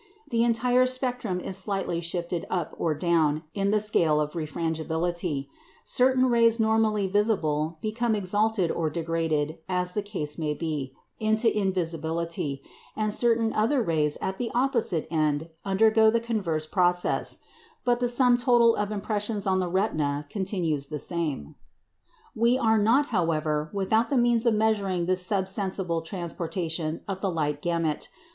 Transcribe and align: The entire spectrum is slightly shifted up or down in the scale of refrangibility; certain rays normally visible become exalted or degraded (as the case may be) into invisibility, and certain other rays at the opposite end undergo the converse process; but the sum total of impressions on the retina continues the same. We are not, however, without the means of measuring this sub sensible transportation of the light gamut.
The 0.31 0.43
entire 0.43 0.87
spectrum 0.87 1.39
is 1.39 1.59
slightly 1.59 2.01
shifted 2.01 2.47
up 2.49 2.73
or 2.79 2.95
down 2.95 3.43
in 3.53 3.69
the 3.69 3.79
scale 3.79 4.19
of 4.19 4.31
refrangibility; 4.31 5.47
certain 5.85 6.25
rays 6.25 6.59
normally 6.59 7.05
visible 7.05 7.77
become 7.83 8.15
exalted 8.15 8.71
or 8.71 8.89
degraded 8.89 9.59
(as 9.69 9.93
the 9.93 10.01
case 10.01 10.39
may 10.39 10.55
be) 10.55 10.95
into 11.19 11.55
invisibility, 11.55 12.63
and 12.95 13.13
certain 13.13 13.53
other 13.53 13.83
rays 13.83 14.17
at 14.21 14.37
the 14.39 14.49
opposite 14.55 15.07
end 15.11 15.51
undergo 15.63 16.09
the 16.09 16.19
converse 16.19 16.65
process; 16.65 17.37
but 17.85 17.99
the 17.99 18.07
sum 18.07 18.39
total 18.39 18.75
of 18.75 18.89
impressions 18.91 19.45
on 19.45 19.59
the 19.59 19.69
retina 19.69 20.25
continues 20.31 20.87
the 20.87 20.97
same. 20.97 21.53
We 22.35 22.57
are 22.57 22.79
not, 22.79 23.09
however, 23.09 23.69
without 23.71 24.09
the 24.09 24.17
means 24.17 24.47
of 24.47 24.55
measuring 24.55 25.05
this 25.05 25.23
sub 25.23 25.45
sensible 25.45 26.01
transportation 26.01 27.01
of 27.07 27.21
the 27.21 27.29
light 27.29 27.61
gamut. 27.61 28.07